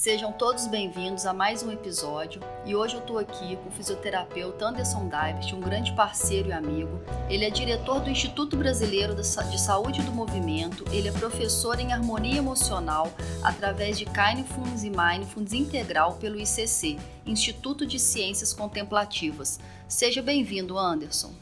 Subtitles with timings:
[0.00, 4.66] Sejam todos bem-vindos a mais um episódio e hoje eu estou aqui com o fisioterapeuta
[4.66, 6.98] Anderson Davis, um grande parceiro e amigo.
[7.28, 12.38] Ele é diretor do Instituto Brasileiro de Saúde do Movimento, ele é professor em harmonia
[12.38, 19.60] emocional através de Kindfulness e Mindfulness Integral pelo ICC, Instituto de Ciências Contemplativas.
[19.86, 21.34] Seja bem-vindo, Anderson.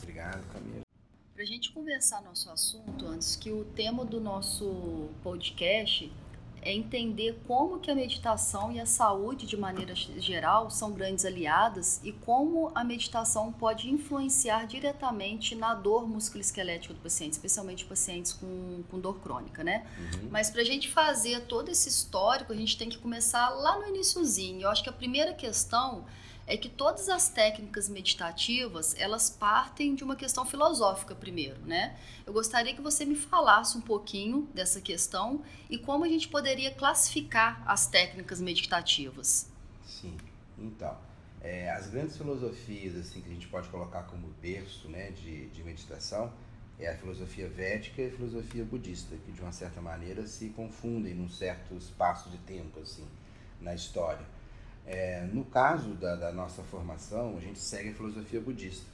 [0.00, 0.82] Obrigado, Camila.
[1.34, 6.12] Para a gente conversar nosso assunto, antes que o tema do nosso podcast
[6.64, 12.00] é entender como que a meditação e a saúde de maneira geral são grandes aliadas
[12.02, 18.82] e como a meditação pode influenciar diretamente na dor musculoesquelética do paciente, especialmente pacientes com,
[18.90, 19.86] com dor crônica, né?
[19.98, 20.28] Uhum.
[20.30, 23.86] Mas para a gente fazer todo esse histórico, a gente tem que começar lá no
[23.88, 24.62] iníciozinho.
[24.62, 26.04] Eu acho que a primeira questão
[26.46, 31.98] é que todas as técnicas meditativas, elas partem de uma questão filosófica primeiro, né?
[32.26, 36.70] Eu gostaria que você me falasse um pouquinho dessa questão e como a gente poderia
[36.70, 39.50] classificar as técnicas meditativas.
[39.86, 40.16] Sim,
[40.58, 40.96] então,
[41.40, 45.62] é, as grandes filosofias assim que a gente pode colocar como berço né, de, de
[45.62, 46.32] meditação
[46.78, 51.14] é a filosofia védica e a filosofia budista, que de uma certa maneira se confundem
[51.14, 53.06] num certo espaço de tempo assim
[53.60, 54.33] na história.
[54.86, 58.86] É, no caso da, da, nossa formação, a gente segue a filosofia budista.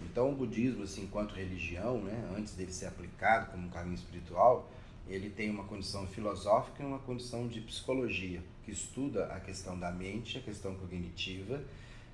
[0.00, 4.70] Então, o budismo, assim, enquanto religião, né, antes dele ser aplicado como um caminho espiritual,
[5.08, 9.90] ele tem uma condição filosófica e uma condição de psicologia, que estuda a questão da
[9.90, 11.62] mente, a questão cognitiva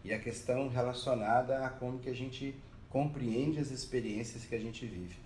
[0.04, 2.54] e a questão relacionada a como que a gente
[2.88, 5.16] compreende as experiências que a gente vive.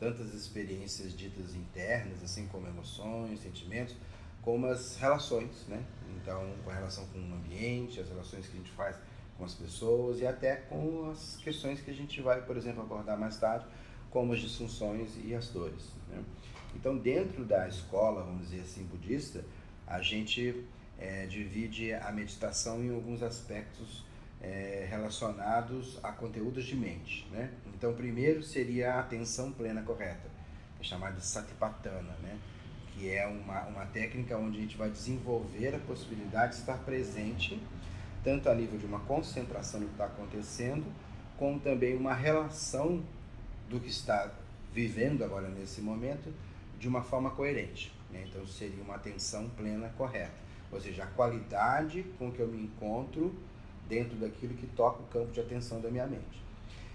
[0.00, 3.94] Tantas experiências ditas internas, assim como emoções, sentimentos,
[4.42, 5.82] como as relações, né?
[6.20, 8.96] Então, com a relação com o ambiente, as relações que a gente faz
[9.38, 13.18] com as pessoas e até com as questões que a gente vai, por exemplo, abordar
[13.18, 13.64] mais tarde,
[14.10, 15.90] como as disfunções e as dores.
[16.08, 16.22] Né?
[16.74, 19.44] Então, dentro da escola, vamos dizer assim, budista,
[19.86, 20.64] a gente
[20.98, 24.04] é, divide a meditação em alguns aspectos
[24.40, 27.26] é, relacionados a conteúdos de mente.
[27.30, 27.50] Né?
[27.74, 30.28] Então, primeiro seria a atenção plena correta,
[30.76, 32.38] que é chamada satipatthana, né?
[32.92, 37.60] Que é uma, uma técnica onde a gente vai desenvolver a possibilidade de estar presente,
[38.22, 40.84] tanto a nível de uma concentração do que está acontecendo,
[41.38, 43.02] como também uma relação
[43.68, 44.30] do que está
[44.72, 46.32] vivendo agora nesse momento
[46.78, 47.92] de uma forma coerente.
[48.10, 48.24] Né?
[48.28, 50.34] Então seria uma atenção plena correta,
[50.70, 53.34] ou seja, a qualidade com que eu me encontro
[53.88, 56.42] dentro daquilo que toca o campo de atenção da minha mente.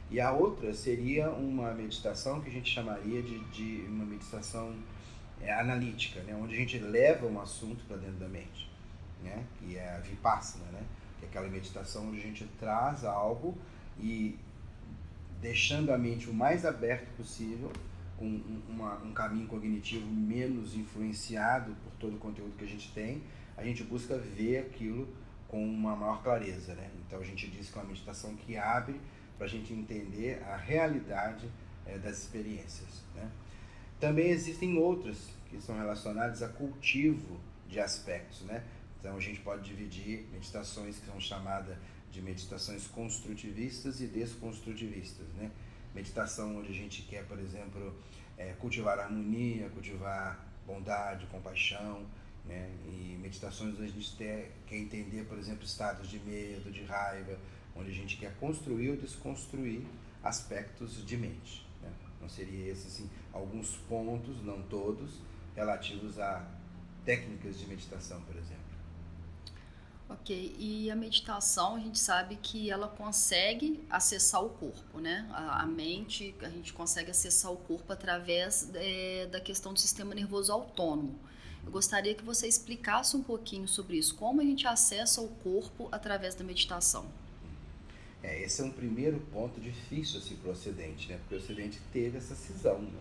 [0.09, 4.73] E a outra seria uma meditação que a gente chamaria de, de uma meditação
[5.41, 6.35] é, analítica, né?
[6.35, 8.69] onde a gente leva um assunto para dentro da mente,
[9.23, 9.43] né?
[9.57, 10.83] que é a vipassana, né?
[11.19, 13.57] que é aquela meditação onde a gente traz algo
[13.99, 14.37] e
[15.41, 17.71] deixando a mente o mais aberto possível,
[18.17, 22.91] com um, uma, um caminho cognitivo menos influenciado por todo o conteúdo que a gente
[22.91, 23.21] tem,
[23.55, 25.07] a gente busca ver aquilo
[25.47, 26.73] com uma maior clareza.
[26.73, 26.89] Né?
[27.05, 28.99] Então a gente diz que é uma meditação que abre
[29.37, 31.47] para a gente entender a realidade
[31.85, 33.03] é, das experiências.
[33.15, 33.29] Né?
[33.99, 35.17] Também existem outras
[35.49, 38.63] que são relacionadas a cultivo de aspectos, né?
[38.99, 41.75] Então a gente pode dividir meditações que são chamadas
[42.11, 45.51] de meditações construtivistas e desconstrutivistas, né?
[45.95, 47.95] Meditação onde a gente quer, por exemplo,
[48.37, 52.05] é, cultivar harmonia, cultivar bondade, compaixão,
[52.45, 52.69] né?
[52.85, 57.37] E meditações onde a gente ter, quer entender, por exemplo, estados de medo, de raiva,
[57.75, 59.83] onde a gente quer construir ou desconstruir
[60.23, 61.66] aspectos de mente.
[62.17, 65.21] Então seria esses assim, alguns pontos, não todos,
[65.55, 66.45] relativos a
[67.05, 68.67] técnicas de meditação, por exemplo.
[70.09, 75.27] Ok, e a meditação a gente sabe que ela consegue acessar o corpo, né?
[75.31, 80.15] A, a mente, a gente consegue acessar o corpo através é, da questão do sistema
[80.15, 81.19] nervoso autônomo.
[81.65, 85.89] Eu gostaria que você explicasse um pouquinho sobre isso, como a gente acessa o corpo
[85.91, 87.05] através da meditação.
[88.23, 91.17] É, esse é um primeiro ponto difícil assim, para o Ocidente, né?
[91.17, 92.99] porque o Ocidente teve essa cisão, né?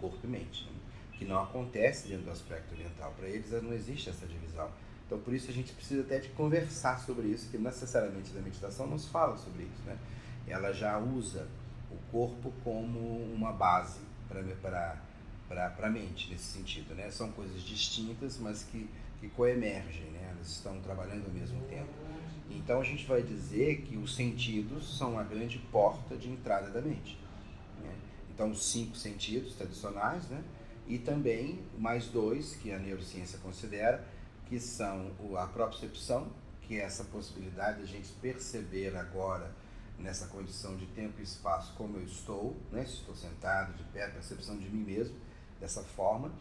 [0.00, 0.72] corpo e mente, né?
[1.18, 3.12] que não acontece dentro do aspecto oriental.
[3.18, 4.70] Para eles não existe essa divisão.
[5.06, 8.86] Então, por isso a gente precisa até de conversar sobre isso, que necessariamente na meditação
[8.86, 9.82] não se fala sobre isso.
[9.84, 9.98] Né?
[10.46, 11.46] Ela já usa
[11.90, 12.98] o corpo como
[13.34, 15.02] uma base para
[15.58, 16.94] a mente, nesse sentido.
[16.94, 17.10] Né?
[17.10, 18.88] São coisas distintas, mas que,
[19.18, 20.30] que coemergem, né?
[20.30, 21.90] elas estão trabalhando ao mesmo tempo.
[22.50, 26.80] Então a gente vai dizer que os sentidos são a grande porta de entrada da
[26.80, 27.18] mente.
[27.82, 27.94] Né?
[28.34, 30.42] Então os cinco sentidos tradicionais, né?
[30.88, 34.04] E também mais dois que a neurociência considera,
[34.48, 36.28] que são a propriocepção,
[36.62, 39.54] que é essa possibilidade de a gente perceber agora
[39.96, 42.84] nessa condição de tempo e espaço como eu estou, né?
[42.84, 45.14] se estou sentado, de pé, percepção de mim mesmo
[45.60, 46.32] dessa forma,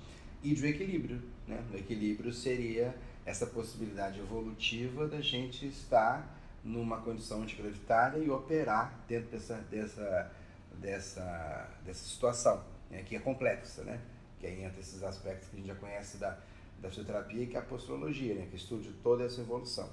[0.41, 1.21] e do equilíbrio.
[1.47, 1.61] Né?
[1.71, 2.95] O equilíbrio seria
[3.25, 10.31] essa possibilidade evolutiva da gente estar numa condição antigravitária e operar dentro dessa, dessa,
[10.79, 13.99] dessa, dessa situação, né, que é complexa, né?
[14.39, 16.37] que aí entra esses aspectos que a gente já conhece da,
[16.81, 19.89] da fisioterapia, que é a posturologia, né, que estuda toda essa evolução.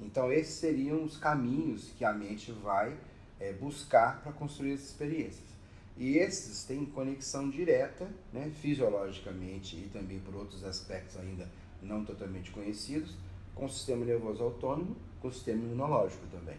[0.00, 2.96] Então, esses seriam os caminhos que a mente vai
[3.40, 5.55] é, buscar para construir essas experiências.
[5.96, 11.48] E esses têm conexão direta, né, fisiologicamente e também por outros aspectos ainda
[11.82, 13.16] não totalmente conhecidos,
[13.54, 16.56] com o sistema nervoso autônomo, com o sistema imunológico também.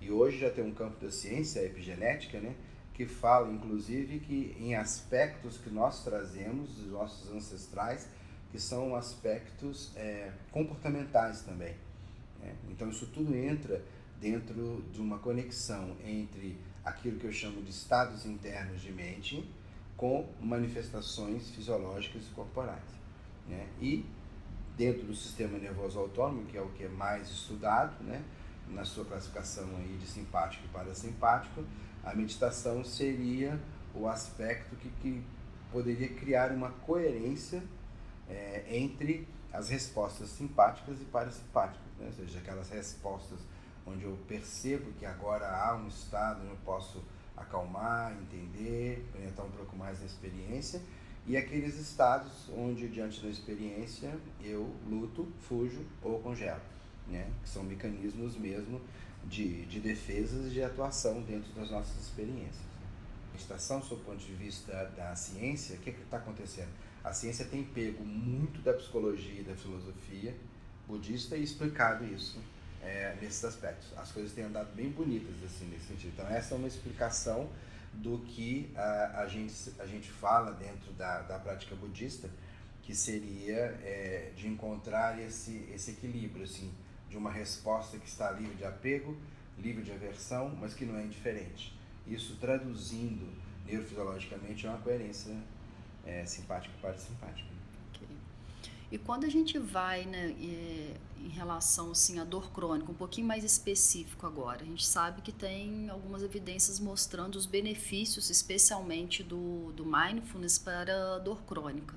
[0.00, 2.54] E hoje já tem um campo da ciência, a epigenética, né,
[2.92, 8.08] que fala inclusive que em aspectos que nós trazemos dos nossos ancestrais,
[8.50, 11.74] que são aspectos é, comportamentais também.
[12.40, 12.54] Né?
[12.70, 13.82] Então isso tudo entra
[14.20, 19.48] dentro de uma conexão entre aquilo que eu chamo de estados internos de mente
[19.96, 22.82] com manifestações fisiológicas e corporais.
[23.48, 23.66] Né?
[23.80, 24.04] E
[24.76, 28.22] dentro do sistema nervoso autônomo, que é o que é mais estudado, né?
[28.68, 31.64] na sua classificação aí de simpático e parasimpático,
[32.02, 33.58] a meditação seria
[33.94, 35.22] o aspecto que, que
[35.70, 37.62] poderia criar uma coerência
[38.28, 42.06] é, entre as respostas simpáticas e parasimpáticas, né?
[42.06, 43.38] ou seja, aquelas respostas
[43.86, 47.02] onde eu percebo que agora há um estado onde eu posso
[47.36, 50.80] acalmar, entender, penetrar um pouco mais na experiência,
[51.26, 56.60] e aqueles estados onde, diante da experiência, eu luto, fujo ou congelo,
[57.08, 57.30] né?
[57.42, 58.80] que são mecanismos mesmo
[59.24, 62.62] de, de defesas e de atuação dentro das nossas experiências.
[63.30, 66.68] A meditação, sob o ponto de vista da ciência, o que está acontecendo?
[67.02, 70.34] A ciência tem pego muito da psicologia e da filosofia
[70.86, 72.38] budista e explicado isso
[72.84, 73.88] é, nesses aspectos.
[73.96, 76.12] As coisas têm andado bem bonitas assim nesse sentido.
[76.14, 77.48] Então essa é uma explicação
[77.92, 82.28] do que a, a, gente, a gente fala dentro da, da prática budista,
[82.82, 86.72] que seria é, de encontrar esse, esse equilíbrio, assim,
[87.08, 89.16] de uma resposta que está livre de apego,
[89.58, 91.74] livre de aversão, mas que não é indiferente.
[92.06, 93.32] Isso traduzindo
[93.64, 95.34] neurofisiologicamente é uma coerência
[96.04, 97.53] é, simpática e parasimpática.
[98.90, 100.34] E quando a gente vai né,
[101.24, 105.32] em relação assim, à dor crônica, um pouquinho mais específico agora, a gente sabe que
[105.32, 111.94] tem algumas evidências mostrando os benefícios, especialmente do, do mindfulness para a dor crônica.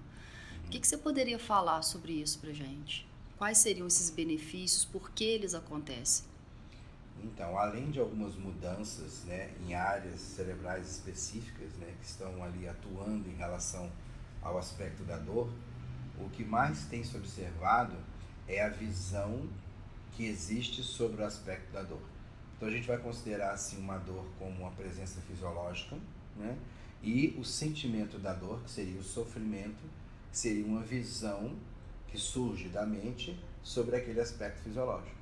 [0.65, 3.07] O que, que você poderia falar sobre isso para gente?
[3.37, 4.83] Quais seriam esses benefícios?
[4.83, 6.25] Por que eles acontecem?
[7.23, 13.29] Então, além de algumas mudanças né, em áreas cerebrais específicas né, que estão ali atuando
[13.29, 13.91] em relação
[14.41, 15.49] ao aspecto da dor,
[16.19, 17.95] o que mais tem se observado
[18.47, 19.47] é a visão
[20.13, 22.01] que existe sobre o aspecto da dor.
[22.55, 25.95] Então a gente vai considerar assim uma dor como uma presença fisiológica,
[26.35, 26.57] né?
[27.03, 29.83] E o sentimento da dor, que seria o sofrimento,
[30.31, 31.55] seria uma visão
[32.07, 35.15] que surge da mente sobre aquele aspecto fisiológico.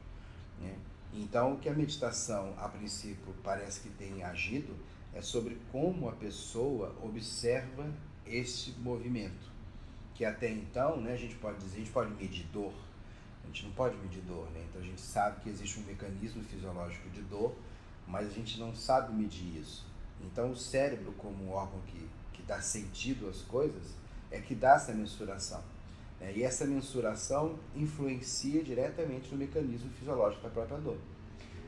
[0.62, 0.77] Né?
[1.13, 4.74] Então, o que a meditação, a princípio, parece que tem agido
[5.13, 7.89] é sobre como a pessoa observa
[8.25, 9.55] este movimento
[10.15, 12.73] que até então, né, a gente pode dizer, a gente pode medir dor,
[13.44, 14.65] a gente não pode medir dor, né?
[14.69, 17.53] Então a gente sabe que existe um mecanismo fisiológico de dor,
[18.07, 19.85] mas a gente não sabe medir isso.
[20.21, 23.94] Então o cérebro, como um órgão que, que dá sentido às coisas,
[24.31, 25.62] é que dá essa mensuração.
[26.19, 26.33] Né?
[26.38, 30.97] E essa mensuração influencia diretamente no mecanismo fisiológico da própria dor.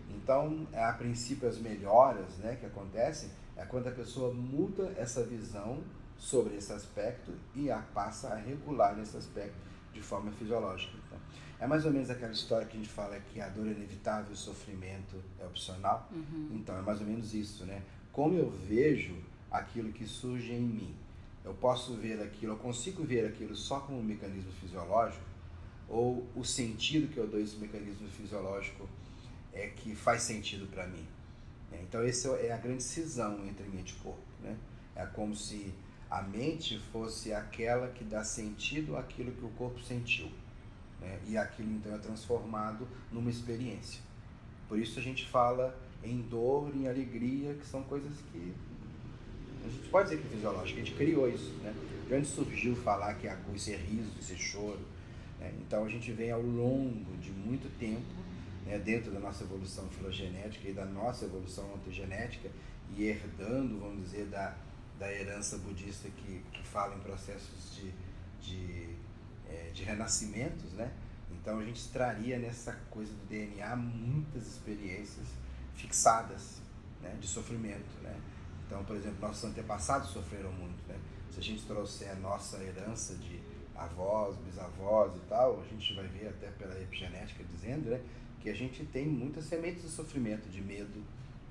[0.10, 5.84] Então, a princípio, as melhoras né, que acontecem é quando a pessoa muda essa visão
[6.18, 9.56] sobre esse aspecto e a passa a regular esse aspecto
[9.94, 10.94] de forma fisiológica.
[11.06, 11.18] Então,
[11.60, 14.32] é mais ou menos aquela história que a gente fala que a dor é inevitável,
[14.32, 16.08] o sofrimento é opcional.
[16.12, 16.50] Uhum.
[16.54, 17.82] Então, é mais ou menos isso, né?
[18.12, 19.16] Como eu vejo
[19.50, 20.96] aquilo que surge em mim,
[21.44, 25.24] eu posso ver aquilo, eu consigo ver aquilo só como um mecanismo fisiológico,
[25.88, 28.88] ou o sentido que eu dou a esse mecanismo fisiológico
[29.54, 31.08] é que faz sentido para mim.
[31.82, 34.22] Então, essa é a grande cisão entre mente e corpo.
[34.42, 34.58] Né?
[34.96, 35.74] É como se
[36.10, 40.30] a mente fosse aquela que dá sentido àquilo que o corpo sentiu.
[41.02, 41.20] Né?
[41.28, 44.02] E aquilo então é transformado numa experiência.
[44.68, 48.54] Por isso a gente fala em dor, em alegria, que são coisas que
[49.66, 51.52] a gente pode dizer que é fisiológico, a gente criou isso.
[51.62, 51.74] Né?
[52.08, 54.80] De onde surgiu falar que isso é riso, isso é choro.
[55.40, 55.52] Né?
[55.60, 58.28] Então a gente vem ao longo de muito tempo,
[58.66, 62.50] né, dentro da nossa evolução filogenética e da nossa evolução ontogenética,
[62.96, 64.56] e herdando, vamos dizer, da,
[65.00, 67.94] da herança budista que, que fala em processos de,
[68.42, 68.90] de,
[69.48, 70.92] é, de renascimentos, né?
[71.32, 75.28] Então a gente extraria nessa coisa do DNA muitas experiências
[75.76, 76.62] fixadas
[77.02, 78.20] né, de sofrimento, né?
[78.66, 81.00] Então, por exemplo, nossos antepassados sofreram muito, né?
[81.32, 83.40] Se a gente trouxer a nossa herança de
[83.76, 88.02] avós, bisavós e tal, a gente vai ver até pela epigenética dizendo, né,
[88.42, 91.04] que a gente tem muitas sementes de sofrimento, de medo,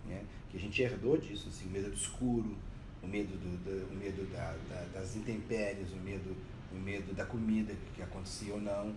[0.05, 2.57] né, que a gente herdou disso, assim, medo do escuro,
[3.03, 6.37] o medo, do, do o medo da, da, das intempéries, o medo,
[6.73, 8.95] o medo da comida que acontecia ou não.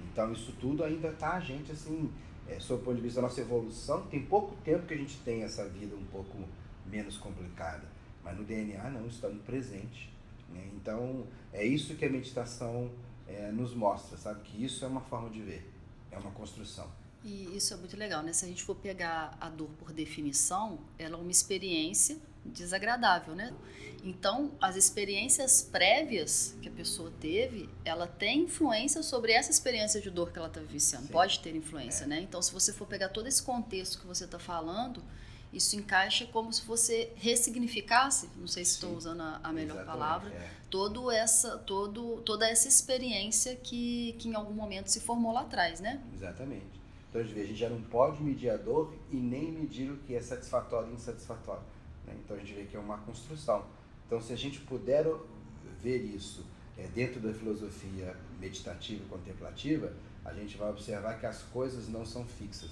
[0.00, 2.10] Então isso tudo ainda está a gente assim,
[2.48, 5.16] é, sob o ponto de vista da nossa evolução, tem pouco tempo que a gente
[5.18, 6.36] tem essa vida um pouco
[6.86, 7.86] menos complicada.
[8.24, 10.12] Mas no DNA não, está no presente.
[10.48, 10.68] Né?
[10.74, 12.90] Então é isso que a meditação
[13.26, 14.42] é, nos mostra, sabe?
[14.42, 15.70] Que isso é uma forma de ver,
[16.10, 16.90] é uma construção.
[17.24, 18.32] E isso é muito legal, né?
[18.32, 23.52] Se a gente for pegar a dor por definição, ela é uma experiência desagradável, né?
[24.04, 30.10] Então, as experiências prévias que a pessoa teve, ela tem influência sobre essa experiência de
[30.10, 31.06] dor que ela está vivenciando.
[31.06, 31.12] Sim.
[31.12, 32.08] Pode ter influência, é.
[32.08, 32.20] né?
[32.20, 35.00] Então, se você for pegar todo esse contexto que você está falando,
[35.52, 39.86] isso encaixa como se você ressignificasse, não sei se estou usando a, a melhor Exatamente,
[39.86, 40.50] palavra, é.
[40.68, 45.78] todo essa, todo, toda essa experiência que, que em algum momento se formou lá atrás,
[45.78, 46.02] né?
[46.12, 46.82] Exatamente.
[47.08, 50.22] Então, a gente já não pode medir a dor e nem medir o que é
[50.22, 51.62] satisfatório e insatisfatório.
[52.06, 52.14] Né?
[52.24, 53.64] Então, a gente vê que é uma construção.
[54.06, 55.06] Então, se a gente puder
[55.80, 56.44] ver isso
[56.76, 59.92] é, dentro da filosofia meditativa e contemplativa,
[60.24, 62.70] a gente vai observar que as coisas não são fixas.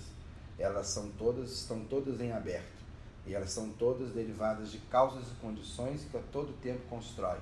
[0.58, 2.80] Elas são todas, estão todas em aberto.
[3.26, 7.38] E elas são todas derivadas de causas e condições que a todo tempo constrói.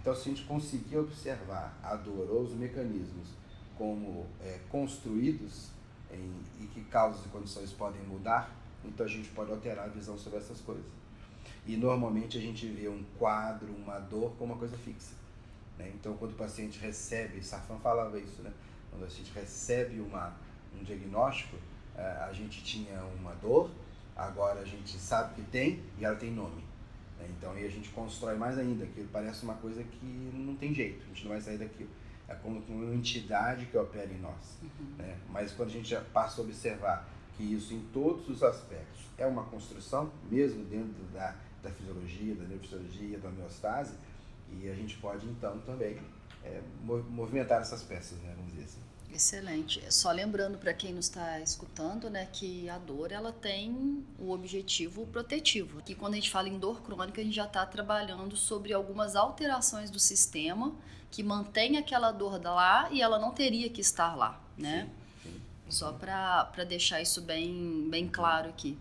[0.00, 3.28] Então, se a gente conseguir observar a dor ou os mecanismos
[3.76, 5.70] como é, construídos,
[6.10, 8.50] em, e que causas e condições podem mudar,
[8.84, 10.84] então a gente pode alterar a visão sobre essas coisas.
[11.68, 15.14] E normalmente a gente vê um quadro, uma dor como uma coisa fixa.
[15.78, 15.92] Né?
[15.94, 18.50] Então quando o paciente recebe, Safran falava isso, né?
[18.90, 20.34] quando a gente recebe uma,
[20.74, 21.56] um diagnóstico,
[21.94, 23.70] eh, a gente tinha uma dor,
[24.16, 26.64] agora a gente sabe que tem e ela tem nome.
[27.18, 27.28] Né?
[27.36, 31.04] Então aí a gente constrói mais ainda, que parece uma coisa que não tem jeito,
[31.04, 31.90] a gente não vai sair daquilo
[32.28, 34.58] é como uma entidade que opera em nós.
[34.62, 34.96] Uhum.
[34.98, 35.16] Né?
[35.30, 39.26] Mas quando a gente já passa a observar que isso em todos os aspectos é
[39.26, 43.94] uma construção, mesmo dentro da, da fisiologia, da neurofisiologia, da homeostase,
[44.52, 45.98] e a gente pode então também
[46.44, 46.60] é,
[47.10, 48.32] movimentar essas peças, né?
[48.36, 48.88] vamos dizer assim.
[49.12, 49.82] Excelente.
[49.92, 55.06] Só lembrando para quem nos está escutando, né, que a dor ela tem o objetivo
[55.06, 55.82] protetivo.
[55.82, 59.16] Que quando a gente fala em dor crônica, a gente já está trabalhando sobre algumas
[59.16, 60.74] alterações do sistema
[61.10, 64.90] que mantém aquela dor lá e ela não teria que estar lá, né?
[65.22, 65.40] Sim, sim.
[65.70, 68.76] Só para deixar isso bem, bem claro aqui.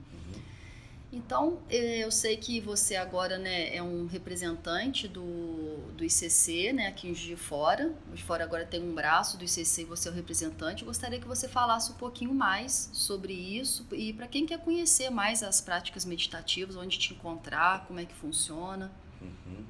[1.18, 6.88] Então, eh, eu sei que você agora né, é um representante do, do ICC, né,
[6.88, 7.86] aqui em Juiz de Fora.
[8.10, 10.84] Juiz de Fora agora tem um braço do ICC e você é o representante.
[10.84, 15.10] Eu gostaria que você falasse um pouquinho mais sobre isso e para quem quer conhecer
[15.10, 18.92] mais as práticas meditativas, onde te encontrar, como é que funciona.
[19.20, 19.66] Uhum.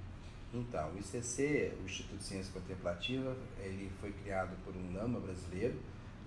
[0.54, 5.80] Então, o ICC, o Instituto de Ciência Contemplativa, ele foi criado por um lama brasileiro,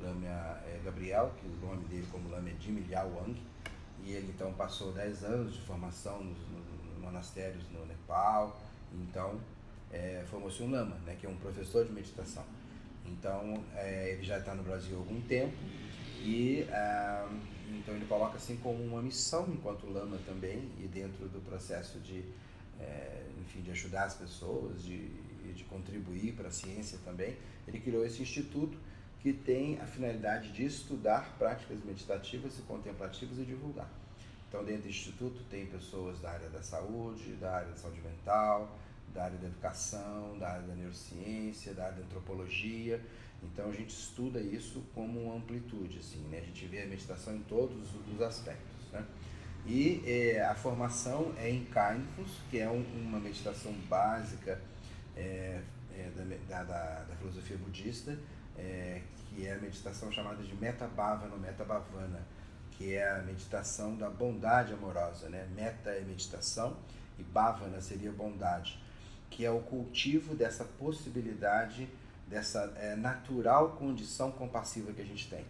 [0.02, 3.38] Lama é, Gabriel, que o nome dele como lama é Jimmy Liao Wang,
[4.04, 8.60] e ele então passou 10 anos de formação nos, nos monastérios no Nepal,
[8.92, 9.40] então
[9.92, 12.44] é, formou-se um lama, né, que é um professor de meditação.
[13.06, 15.56] Então, é, ele já está no Brasil há algum tempo
[16.22, 17.28] e ah,
[17.70, 22.24] então ele coloca assim como uma missão enquanto lama também e dentro do processo de
[22.78, 25.08] é, enfim, de ajudar as pessoas, de,
[25.52, 28.78] de contribuir para a ciência também, ele criou esse instituto
[29.22, 33.88] que tem a finalidade de estudar práticas meditativas e contemplativas e divulgar.
[34.48, 38.76] Então, dentro do instituto tem pessoas da área da saúde, da área da saúde mental,
[39.14, 43.00] da área da educação, da área da neurociência, da área da antropologia.
[43.42, 46.38] Então, a gente estuda isso como uma amplitude, assim, né?
[46.38, 49.04] A gente vê a meditação em todos os aspectos, né?
[49.66, 54.60] E é, a formação é em Kindness, que é um, uma meditação básica
[55.16, 55.60] é,
[55.94, 56.10] é,
[56.48, 58.18] da, da, da, filosofia budista,
[58.60, 62.20] é, que é a meditação chamada de Metabhavana ou Metabhavana,
[62.72, 65.28] que é a meditação da bondade amorosa.
[65.28, 65.48] Né?
[65.54, 66.76] Meta é meditação
[67.18, 68.78] e Bhavana seria bondade,
[69.30, 71.88] que é o cultivo dessa possibilidade,
[72.26, 75.44] dessa é, natural condição compassiva que a gente tem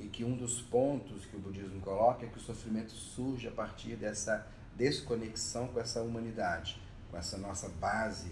[0.00, 3.50] e que um dos pontos que o budismo coloca é que o sofrimento surge a
[3.50, 8.30] partir dessa desconexão com essa humanidade, com essa nossa base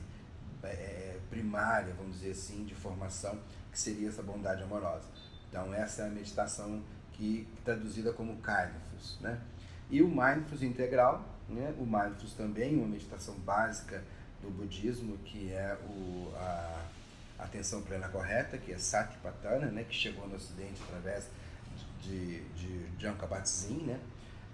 [0.63, 3.39] é, primária, vamos dizer assim, de formação,
[3.77, 5.05] que seria essa bondade amorosa.
[5.51, 9.39] Então essa é a meditação que traduzida como Mindfulness, né?
[9.91, 11.75] E o Mindfulness integral, né?
[11.79, 14.03] O Mindfulness também uma meditação básica
[14.41, 16.85] do budismo, que é o, a
[17.39, 19.85] atenção plena correta, que é Satipatthana, né?
[19.85, 21.29] Que chegou no Ocidente através
[22.01, 24.01] de, de John Kabat-Zinn, né?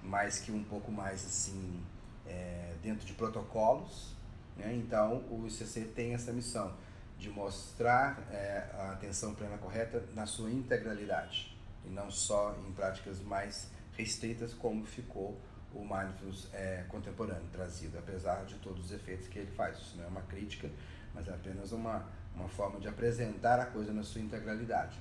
[0.02, 1.80] mas que um pouco mais assim
[2.26, 4.16] é, dentro de protocolos.
[4.56, 4.74] Né?
[4.74, 6.74] Então o ICC tem essa missão
[7.22, 13.20] de mostrar é, a atenção plena correta na sua integralidade e não só em práticas
[13.20, 15.40] mais restritas como ficou
[15.72, 19.78] o mindfulness é, contemporâneo trazido, apesar de todos os efeitos que ele faz.
[19.78, 20.68] Isso não é uma crítica,
[21.14, 24.98] mas é apenas uma, uma forma de apresentar a coisa na sua integralidade.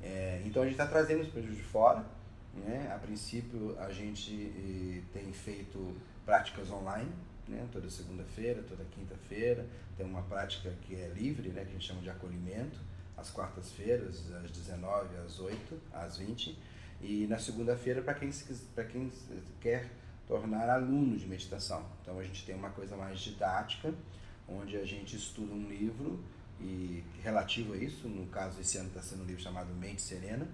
[0.00, 2.04] É, então a gente está trazendo os prejuízos de fora.
[2.54, 2.90] Né?
[2.94, 7.10] A princípio a gente tem feito práticas online,
[7.48, 7.66] né?
[7.72, 9.66] toda segunda-feira, toda quinta-feira.
[9.96, 11.62] Tem uma prática que é livre, né?
[11.62, 12.78] que a gente chama de acolhimento,
[13.16, 16.56] às quartas-feiras, às 19 às 8 às 20
[17.00, 18.30] e na segunda-feira para quem,
[18.92, 19.12] quem
[19.60, 19.90] quer
[20.26, 21.84] tornar aluno de meditação.
[22.02, 23.92] Então a gente tem uma coisa mais didática,
[24.48, 26.22] onde a gente estuda um livro
[26.60, 30.46] e relativo a isso, no caso esse ano está sendo um livro chamado Mente Serena,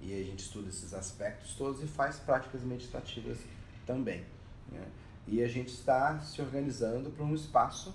[0.00, 3.38] e a gente estuda esses aspectos todos e faz práticas meditativas
[3.86, 4.24] também.
[4.70, 4.86] Né?
[5.30, 7.94] E a gente está se organizando para um espaço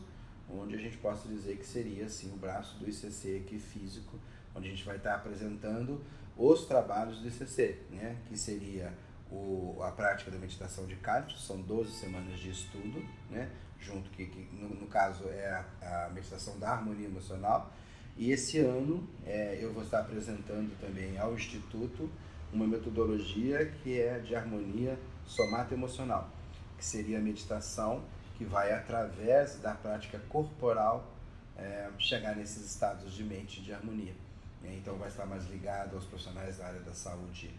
[0.50, 4.18] onde a gente possa dizer que seria assim o braço do ICC aqui físico,
[4.56, 6.02] onde a gente vai estar apresentando
[6.38, 8.16] os trabalhos do ICC, né?
[8.30, 8.94] que seria
[9.30, 13.50] o, a prática da meditação de Cálice, são 12 semanas de estudo, né?
[13.82, 17.70] junto que, que no, no, caso é a, a, meditação da harmonia emocional.
[18.16, 22.10] E esse ano é, eu vou estar apresentando também ao Instituto
[22.54, 26.30] uma metodologia que é de harmonia somata-emocional,
[26.78, 28.04] que seria a meditação
[28.38, 31.14] que vai, através da prática corporal,
[31.58, 34.14] é, chegar nesses estados de mente de harmonia.
[34.64, 37.52] Então vai estar mais ligado aos profissionais da área da saúde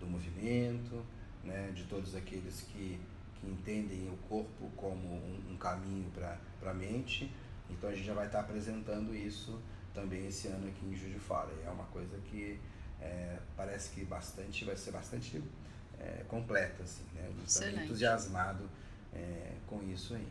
[0.00, 1.04] do movimento,
[1.42, 2.98] né, de todos aqueles que,
[3.40, 7.30] que entendem o corpo como um, um caminho para a mente.
[7.70, 9.60] Então a gente já vai estar apresentando isso
[9.92, 11.50] também esse ano aqui em Juiz de Fora.
[11.62, 12.58] E é uma coisa que
[13.00, 15.42] é, parece que bastante vai ser bastante
[16.00, 17.30] é, completa, assim, né?
[17.46, 18.68] Estou entusiasmado
[19.12, 20.28] é, com isso aí.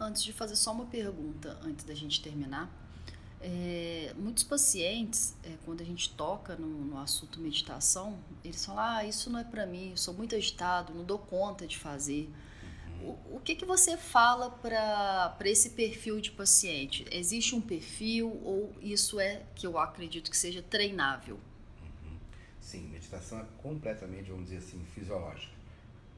[0.00, 2.70] Antes de fazer só uma pergunta, antes da gente terminar,
[3.40, 9.04] é, muitos pacientes, é, quando a gente toca no, no, assunto meditação, eles falam: Ah,
[9.04, 12.28] isso não é para mim, sou muito agitado, não dou conta de fazer.
[13.00, 13.10] Uhum.
[13.30, 17.06] O, o que, que você fala para esse perfil de paciente?
[17.12, 21.38] Existe um perfil ou isso é que eu acredito que seja treinável?
[22.68, 25.54] Sim, meditação é completamente, vamos dizer assim, fisiológica.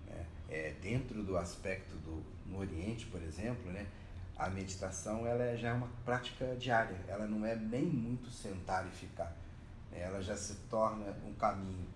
[0.04, 0.26] Né?
[0.48, 3.86] É, dentro do aspecto do no Oriente, por exemplo, né?
[4.36, 8.84] a meditação ela é, já é uma prática diária, ela não é nem muito sentar
[8.84, 9.32] e ficar,
[9.92, 10.00] né?
[10.00, 11.86] ela já se torna um caminho.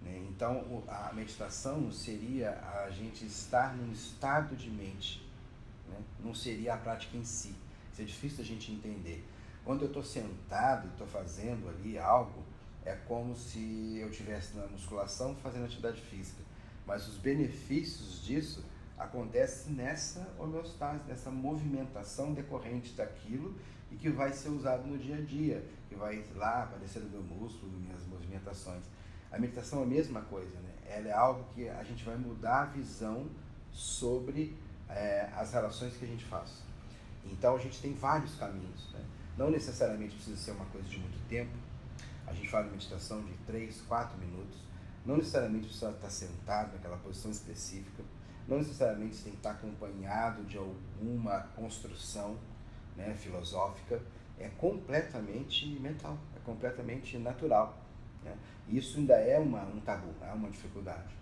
[0.00, 0.26] Né?
[0.30, 2.52] Então a meditação seria
[2.86, 5.22] a gente estar num estado de mente,
[5.86, 6.00] né?
[6.24, 7.54] não seria a prática em si.
[7.92, 9.22] Isso é difícil a gente entender.
[9.66, 12.47] Quando eu estou sentado e estou fazendo ali algo,
[12.84, 16.42] é como se eu estivesse na musculação fazendo atividade física.
[16.86, 18.64] Mas os benefícios disso
[18.98, 23.54] acontece nessa homeostase, nessa movimentação decorrente daquilo
[23.90, 27.22] e que vai ser usado no dia a dia, que vai lá aparecer no meu
[27.22, 28.82] músculo, minhas movimentações.
[29.30, 30.70] A meditação é a mesma coisa, né?
[30.86, 33.26] Ela é algo que a gente vai mudar a visão
[33.70, 34.56] sobre
[34.88, 36.62] é, as relações que a gente faz.
[37.26, 39.04] Então a gente tem vários caminhos, né?
[39.36, 41.52] Não necessariamente precisa ser uma coisa de muito tempo.
[42.28, 44.58] A gente de meditação de 3, 4 minutos.
[45.04, 48.04] Não necessariamente precisa estar sentado naquela posição específica
[48.48, 52.38] não necessariamente tem que estar acompanhado de alguma construção
[52.96, 54.00] né, filosófica,
[54.38, 57.78] é completamente mental, é completamente natural.
[58.24, 58.34] Né?
[58.66, 61.14] Isso ainda é uma, um tabu, é uma dificuldade.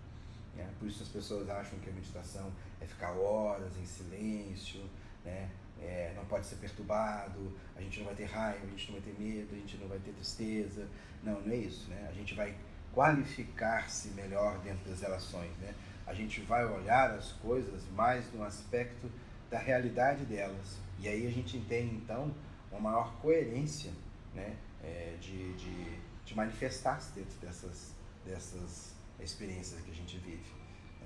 [0.55, 0.67] Né?
[0.79, 4.81] Por isso as pessoas acham que a meditação é ficar horas em silêncio,
[5.25, 5.49] né?
[5.81, 9.11] É, não pode ser perturbado, a gente não vai ter raiva, a gente não vai
[9.11, 10.87] ter medo, a gente não vai ter tristeza.
[11.23, 11.89] Não, não é isso.
[11.89, 12.07] Né?
[12.09, 12.55] A gente vai
[12.93, 15.51] qualificar-se melhor dentro das relações.
[15.61, 15.73] Né?
[16.07, 19.11] a gente vai olhar as coisas mais no aspecto
[19.51, 20.77] da realidade delas.
[20.99, 22.33] E aí a gente tem então
[22.71, 23.91] uma maior coerência
[24.33, 27.93] né, é, de, de, de manifestar-se dentro dessas,
[28.25, 30.56] dessas experiências que a gente vive.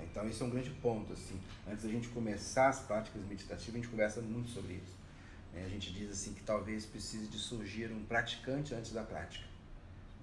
[0.10, 1.14] Então isso é um grande ponto.
[1.14, 1.40] Assim.
[1.70, 5.00] Antes da gente começar as práticas meditativas, a gente conversa muito sobre isso.
[5.54, 9.46] A gente diz assim que talvez precise de surgir um praticante antes da prática.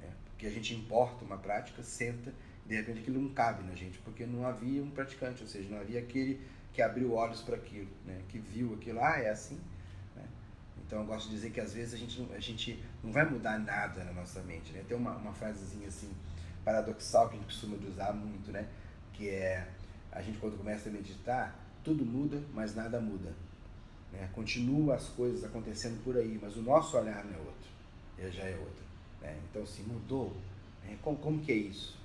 [0.01, 0.09] Né?
[0.31, 2.33] Porque a gente importa uma prática, senta
[2.69, 5.81] de repente aquilo não cabe na gente, porque não havia um praticante, ou seja, não
[5.81, 6.38] havia aquele
[6.75, 8.21] que abriu olhos para aquilo, né?
[8.29, 9.59] que viu aquilo, ah, é assim.
[10.14, 10.23] Né?
[10.87, 13.29] Então eu gosto de dizer que às vezes a gente, não, a gente não vai
[13.29, 14.71] mudar nada na nossa mente.
[14.73, 14.85] Né?
[14.87, 16.12] Tem uma, uma frasezinha assim,
[16.62, 18.69] paradoxal, que a gente costuma usar muito, né?
[19.19, 19.67] Que é,
[20.13, 23.35] a gente quando começa a meditar, tudo muda, mas nada muda.
[24.13, 24.31] Né?
[24.33, 27.71] Continua as coisas acontecendo por aí, mas o nosso olhar não é outro,
[28.17, 28.85] ele já é outro.
[29.21, 29.37] Né?
[29.51, 30.35] Então, se assim, mudou,
[30.85, 30.97] né?
[31.03, 31.99] como, como que é isso?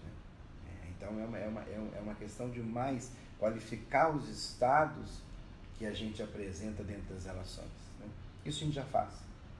[1.04, 5.22] Então é uma, é uma, é uma questão de mais qualificar os estados
[5.78, 7.68] que a gente apresenta dentro das relações.
[8.00, 8.08] Né?
[8.46, 9.12] Isso a gente já faz.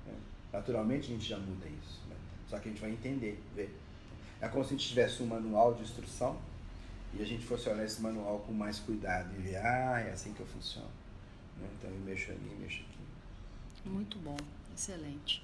[0.08, 0.14] Né?
[0.54, 2.00] Naturalmente a gente já muda isso.
[2.10, 2.16] Né?
[2.48, 3.78] Só que a gente vai entender, ver.
[4.40, 6.40] É como se a gente tivesse um manual de instrução
[7.18, 10.34] e a gente fosse olhar esse manual com mais cuidado e ver, ah, é assim
[10.34, 10.90] que eu funciono.
[11.60, 11.68] Né?
[11.78, 13.90] Então eu mexo ali, mexo aqui.
[13.90, 14.38] Muito bom,
[14.74, 15.44] excelente.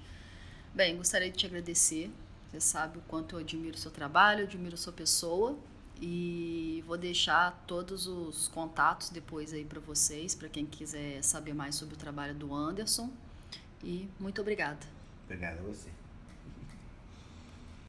[0.74, 2.10] Bem, gostaria de te agradecer.
[2.50, 5.56] Você sabe o quanto eu admiro o seu trabalho, admiro a sua pessoa
[6.00, 11.74] e vou deixar todos os contatos depois aí para vocês, para quem quiser saber mais
[11.74, 13.10] sobre o trabalho do Anderson.
[13.84, 14.80] E muito obrigada.
[15.26, 15.90] Obrigado a você.